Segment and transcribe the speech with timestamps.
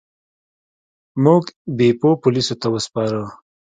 [1.23, 1.43] موږ
[1.77, 3.21] بیپو پولیسو ته وسپاره.